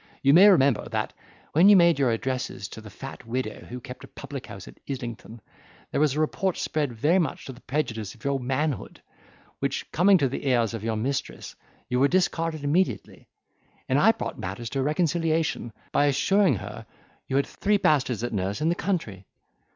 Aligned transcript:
You 0.23 0.33
may 0.33 0.49
remember, 0.49 0.89
that, 0.89 1.13
when 1.51 1.69
you 1.69 1.75
made 1.75 1.99
your 1.99 2.09
addresses 2.09 2.67
to 2.69 2.81
the 2.81 2.89
fat 2.89 3.23
widow 3.27 3.65
who 3.69 3.79
kept 3.79 4.03
a 4.03 4.07
public 4.07 4.47
house 4.47 4.67
at 4.67 4.79
Islington, 4.89 5.41
there 5.91 6.01
was 6.01 6.15
a 6.15 6.19
report 6.19 6.57
spread 6.57 6.91
very 6.91 7.19
much 7.19 7.45
to 7.45 7.53
the 7.53 7.61
prejudice 7.61 8.15
of 8.15 8.23
your 8.25 8.39
manhood, 8.39 9.03
which 9.59 9.91
coming 9.91 10.17
to 10.17 10.27
the 10.27 10.47
ears 10.47 10.73
of 10.73 10.83
your 10.83 10.95
mistress, 10.95 11.53
you 11.87 11.99
were 11.99 12.07
discarded 12.07 12.63
immediately: 12.63 13.27
and 13.87 13.99
I 13.99 14.11
brought 14.11 14.39
matters 14.39 14.71
to 14.71 14.79
a 14.79 14.81
reconciliation, 14.81 15.71
by 15.91 16.05
assuring 16.07 16.55
her 16.55 16.87
you 17.27 17.35
had 17.35 17.45
three 17.45 17.77
bastards 17.77 18.23
at 18.23 18.33
nurse 18.33 18.59
in 18.59 18.69
the 18.69 18.73
country. 18.73 19.27